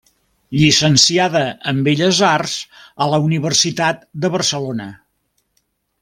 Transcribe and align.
Llicenciada 0.59 1.41
en 1.73 1.83
Belles 1.89 2.21
Arts 2.29 2.55
a 3.05 3.11
la 3.15 3.19
Universitat 3.29 4.01
de 4.25 4.33
Barcelona. 4.37 4.89